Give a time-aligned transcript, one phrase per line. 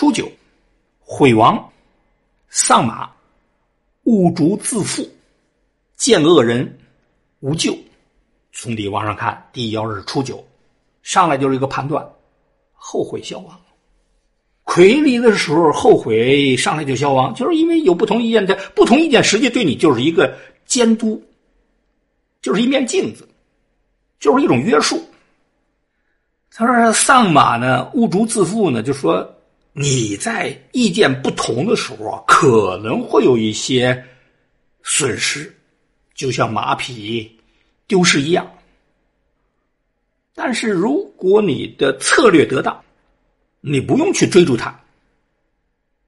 [0.00, 0.26] 初九，
[0.98, 1.62] 毁亡，
[2.48, 3.10] 丧马，
[4.04, 5.06] 误逐自负，
[5.94, 6.78] 见恶人，
[7.40, 7.76] 无咎。
[8.50, 10.42] 从底往上看，第一爻是初九，
[11.02, 12.02] 上来就是一个判断，
[12.72, 13.60] 后悔消亡。
[14.64, 18.46] 魁离的时候后悔，上来就消亡，就是因为有不同意见。
[18.46, 21.22] 这不同意见实际对你就是一个监督，
[22.40, 23.28] 就是一面镜子，
[24.18, 24.98] 就是一种约束。
[26.50, 29.30] 他说：“丧马呢，误逐自负呢，就说
[29.72, 34.04] 你在意见不同的时候啊，可能会有一些
[34.82, 35.54] 损失，
[36.14, 37.38] 就像马匹
[37.86, 38.50] 丢失一样。
[40.34, 42.78] 但是如果你的策略得当。”
[43.62, 44.74] 你不用去追逐它，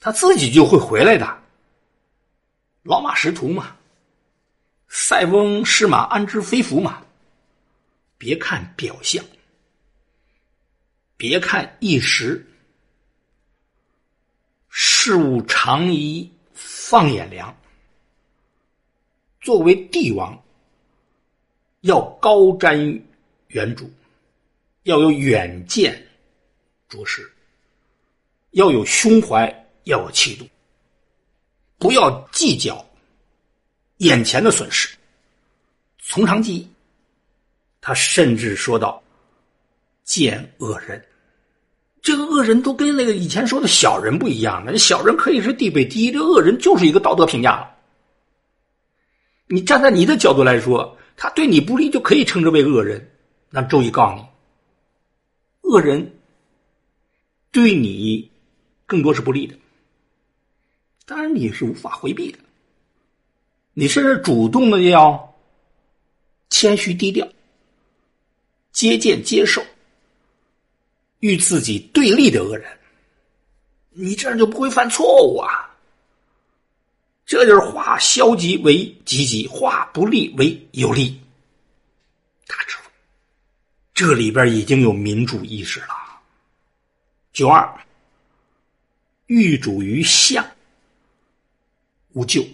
[0.00, 1.42] 他自己就会回来的。
[2.84, 3.76] 老马识途嘛，
[4.88, 7.02] 塞翁失马安知非福嘛。
[8.16, 9.22] 别看表象，
[11.18, 12.42] 别看一时，
[15.06, 17.54] 事物常宜放眼量。
[19.38, 20.42] 作为帝王，
[21.82, 22.74] 要高瞻
[23.48, 23.86] 远瞩，
[24.84, 26.02] 要有远见
[26.88, 27.30] 卓识。
[28.52, 29.46] 要有胸怀，
[29.82, 30.48] 要有气度，
[31.76, 32.82] 不要计较
[33.98, 34.96] 眼前的损失，
[35.98, 36.68] 从长计议。
[37.82, 39.02] 他甚至说到
[40.02, 41.06] ：“见恶人，
[42.04, 44.76] 这个恶人都跟那个以前说的小人不一样了。
[44.76, 47.74] 小人可以是地位低，这恶人就是一个道德评价了。
[49.46, 53.10] 你站在你的角度来说，他对你不利，就可以称之为恶人。
[53.48, 54.26] 那周易告诉你，
[55.62, 56.14] 恶人
[57.50, 58.30] 对你。”
[58.86, 59.56] 更多是不利的，
[61.06, 62.38] 当然你是无法回避的。
[63.72, 65.34] 你甚至主动的要
[66.50, 67.26] 谦虚低调，
[68.72, 69.64] 接见接受
[71.24, 72.70] 与自己对立的恶人，
[73.92, 75.74] 你这样就不会犯错误啊。
[77.24, 81.18] 这就是化消极为积极，化不利为有利，
[82.46, 82.90] 大智慧。
[83.94, 85.96] 这里边已经有民主意识了。
[87.32, 87.66] 九二。
[89.26, 90.44] 欲主于相，
[92.12, 92.46] 无咎。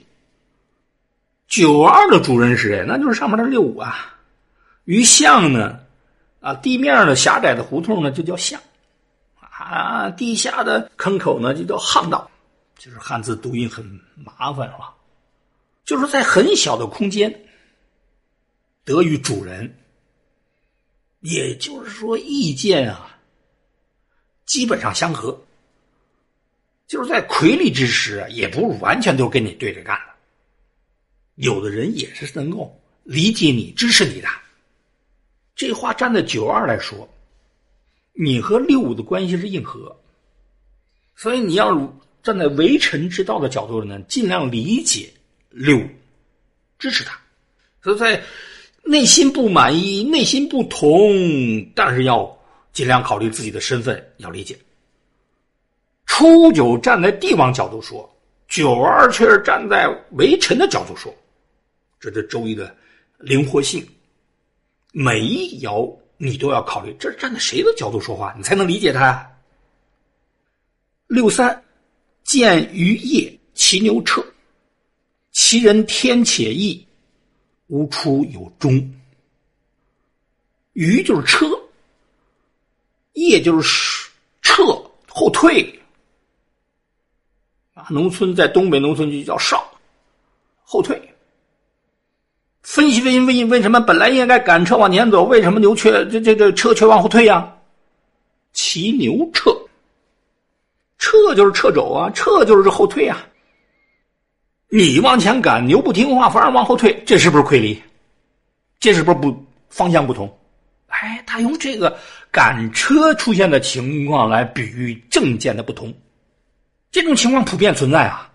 [1.48, 2.84] 九二的主人是谁？
[2.86, 4.16] 那就是上面的六五啊。
[4.84, 5.80] 于相呢？
[6.38, 8.58] 啊，地面的狭窄的胡同呢，就叫巷；
[9.70, 12.28] 啊，地下的坑口呢，就叫巷道。
[12.76, 13.84] 就是汉字读音很
[14.16, 14.92] 麻烦，啊？
[15.84, 17.32] 就是在很小的空间
[18.84, 19.72] 得与主人，
[21.20, 23.16] 也就是说意见啊，
[24.44, 25.40] 基本上相合。
[26.88, 30.14] 就是在魁立之时，也不是完全都跟你对着干的。
[31.36, 34.28] 有的人也是能够理解你、支持你的。
[35.54, 37.08] 这话站在九二来说，
[38.12, 39.96] 你和六五的关系是硬核，
[41.14, 41.74] 所以你要
[42.22, 45.10] 站在为臣之道的角度呢，尽量理解
[45.48, 45.86] 六五，
[46.78, 47.18] 支持他。
[47.82, 48.22] 所以在
[48.82, 52.38] 内心不满意、内心不同，但是要
[52.72, 54.58] 尽量考虑自己的身份，要理解。
[56.04, 58.08] 初九站在帝王角度说，
[58.48, 61.14] 九二却是站在为臣的角度说，
[61.98, 62.74] 这是周易的
[63.18, 63.86] 灵活性。
[64.92, 65.90] 每一爻
[66.22, 69.26] 你都要考虑，这是站在谁的角度说话，你才能理解他。
[71.06, 71.64] 六三，
[72.22, 74.22] 见于夜，骑牛彻，
[75.32, 76.86] 其人天且义，
[77.68, 78.92] 无出有终。
[80.74, 81.46] 于就是车，
[83.14, 84.10] 夜就是
[84.42, 84.62] 撤
[85.08, 85.80] 后退。
[87.72, 89.72] 啊农村在东北农村就叫少，
[90.62, 91.00] 后退。
[92.72, 97.52] 分析分析分析，为什么本来应该赶车往前走，为什么牛却这这这车却往后退呀？
[98.52, 99.50] 骑牛撤，
[100.96, 103.26] 撤就是撤走啊，撤就是后退啊。
[104.68, 107.76] 你往前赶，牛不听话，反而往后退，这是不是亏离？
[108.78, 109.36] 这是不是不
[109.68, 110.32] 方向不同？
[110.86, 111.98] 哎，他用这个
[112.30, 115.92] 赶车出现的情况来比喻政见的不同。
[116.92, 118.30] 这种情况普遍存在啊，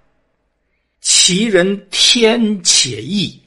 [1.00, 3.42] 其人天且异，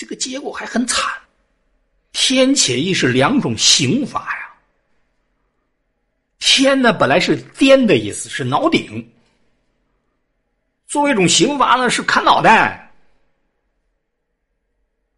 [0.00, 1.12] 这个结果还很惨。
[2.12, 4.50] 天且义是两种刑罚呀。
[6.38, 9.06] 天呢，本来是颠的意思，是脑顶。
[10.86, 12.90] 作为一种刑罚呢，是砍脑袋。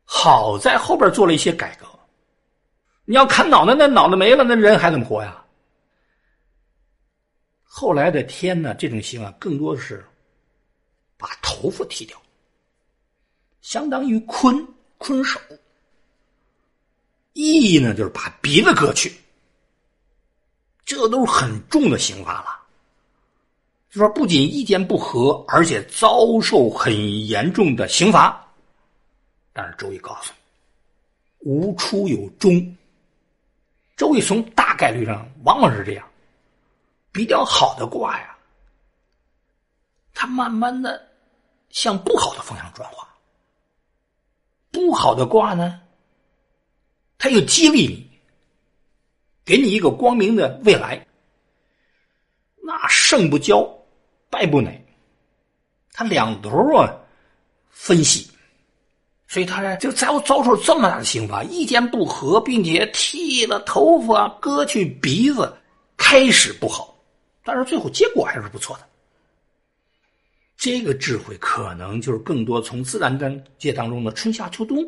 [0.05, 1.87] 好在后边做了一些改革。
[3.05, 5.41] 你要砍脑袋，那脑袋没了，那人还怎么活呀？
[7.63, 8.75] 后来的天呢？
[8.75, 10.05] 这种刑啊，更多的是
[11.17, 12.21] 把头发剃掉，
[13.63, 14.67] 相当于坤
[14.99, 15.41] 坤手。
[17.33, 19.11] 意义呢，就是把鼻子割去。
[20.85, 22.61] 这都是很重的刑罚了。
[23.89, 26.95] 就说不仅意见不合，而且遭受很
[27.27, 28.39] 严重的刑罚。
[29.53, 30.33] 但是周易告诉
[31.39, 32.77] 你，无出有终。
[33.97, 36.07] 周易从大概率上往往是这样，
[37.13, 38.37] 比较好的卦呀，
[40.15, 41.07] 它慢慢的
[41.69, 43.07] 向不好的方向转化；
[44.73, 45.81] 不好的卦呢，
[47.19, 48.11] 它又激励你，
[49.45, 51.07] 给你一个光明的未来。
[52.65, 53.69] 那胜不骄，
[54.31, 54.85] 败不馁，
[55.93, 56.91] 他两头啊
[57.71, 58.29] 分析。
[59.29, 65.51] 所以他呢就遭遭受这么大的刑罚，意见不合，并且剃了头发、割去鼻子，
[65.97, 66.95] 开始不好，
[67.43, 68.89] 但是最后结果还是不错的。
[70.63, 73.19] 这个智慧可能就是更多从自然
[73.59, 74.79] 界当中的春夏秋冬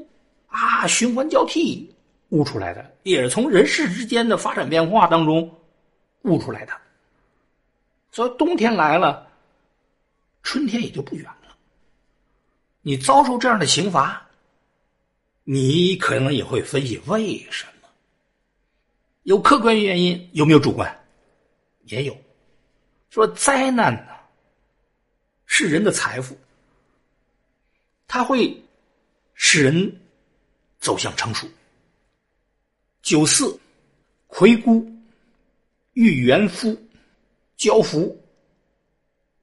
[0.47, 1.93] 啊循环交替
[2.29, 5.53] 悟出来的，也是从人世之间的发展变化当中
[6.23, 6.73] 悟出来的。
[8.13, 9.27] 所以冬天来了，
[10.45, 11.57] 春天也就不远了。
[12.83, 14.25] 你遭受这样的刑罚。
[15.43, 17.89] 你可能也会分析为什么？
[19.25, 21.05] 有客观原因，有没有主观？
[21.87, 22.17] 也有。
[23.11, 24.14] 说灾难呢，
[25.57, 26.37] 是人的财富，
[28.09, 28.61] 它会
[29.35, 30.01] 使人
[30.81, 31.49] 走向成熟。
[33.03, 33.57] 九四，
[34.27, 34.85] 魁孤，
[35.93, 36.77] 遇元夫，
[37.57, 38.21] 交福，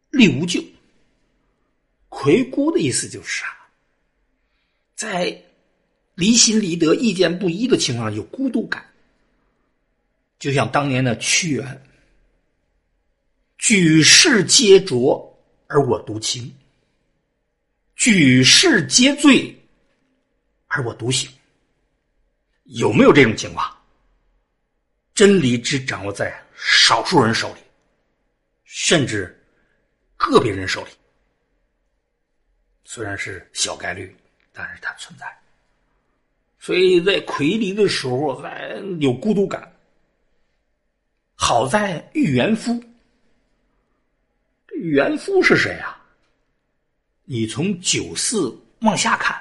[0.09, 0.61] 立无咎。
[2.09, 3.69] 魁孤的意思就是啊，
[4.95, 5.41] 在。
[6.15, 8.85] 离心离德、意见不一的情况下有孤独感，
[10.37, 11.83] 就像当年的屈原，
[13.57, 15.30] 举世皆浊
[15.71, 16.53] 而我独清，
[17.95, 19.57] 举世皆醉
[20.67, 21.31] 而我独醒。
[22.65, 23.73] 有没有这种情况？
[25.13, 27.61] 真理只掌握在少数人手里，
[28.65, 29.33] 甚至
[30.17, 30.91] 个别人手里，
[32.83, 34.13] 虽然是小概率，
[34.51, 35.25] 但是它存在。
[36.59, 39.71] 所以在魁离的时候，还有孤独感。
[41.35, 42.81] 好在遇元夫，
[44.81, 45.95] 元夫是谁啊？
[47.25, 49.39] 你从九四往下看，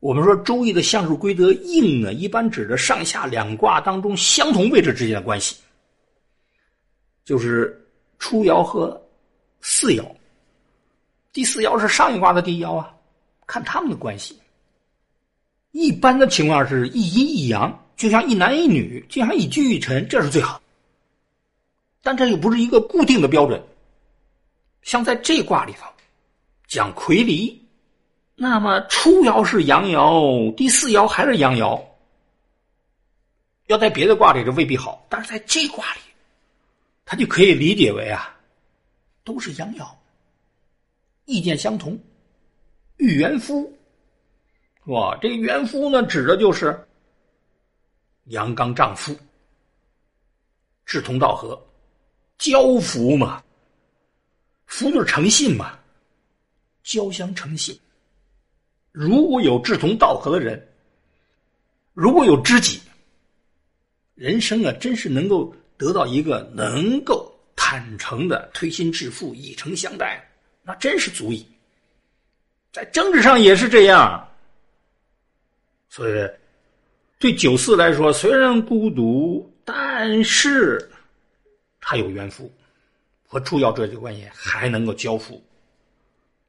[0.00, 5.56] 我们说周易的象数规则应呢，一般指的上下两卦当中相同位置之间的关系，
[7.24, 7.80] 就是
[8.18, 9.00] 初爻和
[9.60, 10.04] 四爻。
[11.32, 12.92] 第四爻是上一卦的第一爻啊，
[13.46, 14.36] 看他们的关系。
[15.70, 20.61] 一般的情况是一阴一阳，就像一男一女，就像一君一臣，这是最好。
[22.02, 23.62] 但这又不是一个固定的标准。
[24.82, 25.86] 像在这卦里头
[26.66, 27.64] 讲魁离，
[28.34, 31.80] 那么初爻是阳爻，第四爻还是阳爻。
[33.66, 36.00] 要在别的卦里这未必好，但是在这卦里，
[37.04, 38.36] 他就可以理解为啊，
[39.24, 39.88] 都是阳爻，
[41.24, 41.98] 意见相同，
[42.96, 43.72] 遇元夫。
[44.84, 45.16] 是吧？
[45.22, 46.76] 这个元夫呢，指的就是
[48.24, 49.16] 阳刚丈夫，
[50.84, 51.56] 志同道合，
[52.42, 53.40] 交福嘛。
[54.66, 55.78] 福就是诚信嘛，
[56.82, 57.78] 交相诚信。
[58.90, 60.66] 如果有志同道合的人，
[61.92, 62.80] 如果有知己，
[64.16, 70.28] 人生啊，真是能够得到一个能够坦诚的推心置腹、以诚相待，
[70.64, 71.46] 那真是足矣。
[72.72, 74.28] 在政治上也是这样。
[75.88, 76.28] 所以，
[77.18, 80.90] 对九四来说，虽然孤独，但是
[81.82, 82.50] 他有缘夫，
[83.26, 85.42] 和初爻这些关系还能够交付，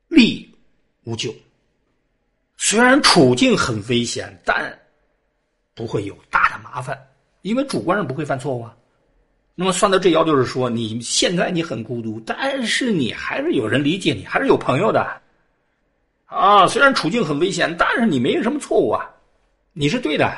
[0.08, 0.50] 利
[1.04, 1.36] 无咎。
[2.56, 4.80] 虽然处境很危险，但
[5.74, 6.98] 不会有大的麻烦，
[7.42, 8.78] 因为主观上不会犯错误啊。
[9.56, 15.22] 那么算到这爻，就是说，你现在你很孤独，但是你还是有人理解你，还是有朋友的
[16.26, 16.66] 啊。
[16.68, 19.10] 虽然处境很危险，但是你没什么错误啊。
[19.74, 20.32] 你是对的，